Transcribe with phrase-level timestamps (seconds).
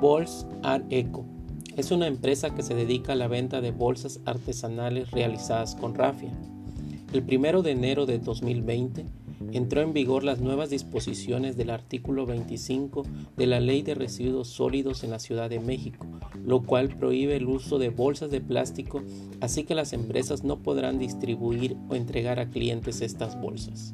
[0.00, 1.24] Bols Art Eco
[1.76, 6.32] es una empresa que se dedica a la venta de bolsas artesanales realizadas con rafia.
[7.12, 9.06] El 1 de enero de 2020
[9.52, 13.04] entró en vigor las nuevas disposiciones del artículo 25
[13.36, 16.06] de la Ley de Residuos Sólidos en la Ciudad de México,
[16.44, 19.02] lo cual prohíbe el uso de bolsas de plástico,
[19.40, 23.92] así que las empresas no podrán distribuir o entregar a clientes estas bolsas.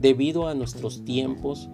[0.00, 1.68] Debido a nuestros tiempos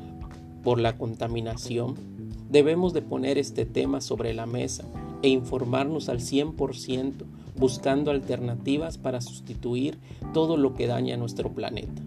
[0.63, 2.20] por la contaminación,
[2.51, 4.85] debemos de poner este tema sobre la mesa
[5.23, 7.25] e informarnos al 100%
[7.57, 9.99] buscando alternativas para sustituir
[10.33, 12.03] todo lo que daña nuestro planeta.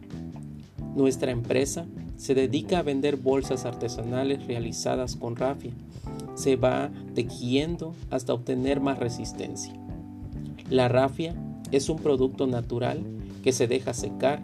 [0.95, 1.85] Nuestra empresa
[2.17, 5.71] se dedica a vender bolsas artesanales realizadas con rafia.
[6.35, 9.73] Se va tejiendo hasta obtener más resistencia.
[10.69, 11.35] La rafia
[11.71, 13.03] es un producto natural
[13.43, 14.41] que se deja secar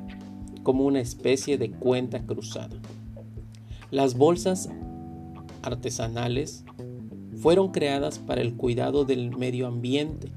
[0.63, 2.75] como una especie de cuenta cruzada.
[3.91, 4.69] Las bolsas
[5.63, 6.63] artesanales
[7.41, 10.31] fueron creadas para el cuidado del medio ambiente,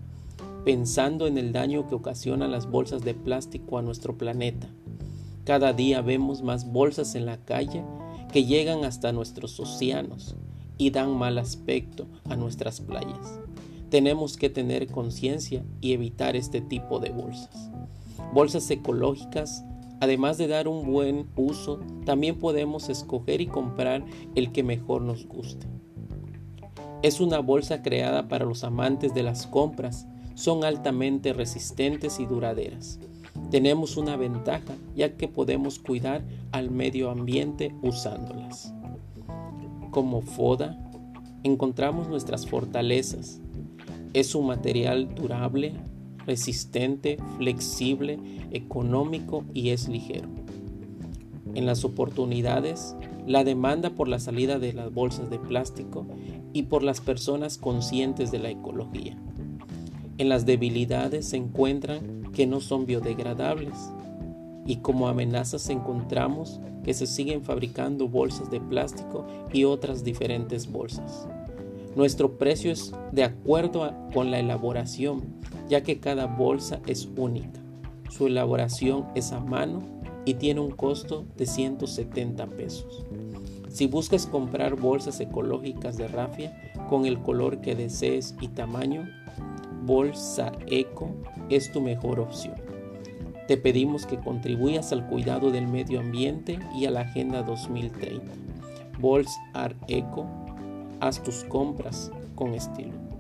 [0.65, 4.69] pensando en el daño que ocasionan las bolsas de plástico a nuestro planeta.
[5.45, 7.85] Cada día vemos más bolsas en la calle
[8.33, 10.37] que llegan hasta nuestros océanos
[10.79, 13.41] y dan mal aspecto a nuestras playas.
[13.91, 17.71] Tenemos que tener conciencia y evitar este tipo de bolsas.
[18.33, 19.65] Bolsas ecológicas,
[20.03, 25.29] además de dar un buen uso, también podemos escoger y comprar el que mejor nos
[25.29, 25.69] guste.
[27.05, 30.09] Es una bolsa creada para los amantes de las compras.
[30.35, 32.99] Son altamente resistentes y duraderas.
[33.53, 38.75] Tenemos una ventaja ya que podemos cuidar al medio ambiente usándolas.
[39.93, 40.81] Como FODA,
[41.45, 43.41] encontramos nuestras fortalezas.
[44.15, 45.75] Es un material durable,
[46.27, 48.19] resistente, flexible,
[48.51, 50.29] económico y es ligero.
[51.55, 56.07] En las oportunidades, la demanda por la salida de las bolsas de plástico
[56.53, 59.17] y por las personas conscientes de la ecología.
[60.19, 63.75] En las debilidades se encuentran que no son biodegradables
[64.67, 71.27] y como amenazas encontramos que se siguen fabricando bolsas de plástico y otras diferentes bolsas.
[71.95, 75.23] Nuestro precio es de acuerdo con la elaboración,
[75.69, 77.61] ya que cada bolsa es única.
[78.11, 79.83] Su elaboración es a mano
[80.25, 83.05] y tiene un costo de 170 pesos.
[83.69, 89.09] Si buscas comprar bolsas ecológicas de rafia con el color que desees y tamaño,
[89.85, 91.11] Bolsa Eco
[91.49, 92.55] es tu mejor opción.
[93.49, 98.33] Te pedimos que contribuyas al cuidado del medio ambiente y a la Agenda 2030.
[99.01, 99.41] Bolsa
[99.89, 100.27] Eco,
[101.03, 103.12] haz tus compras con estilo.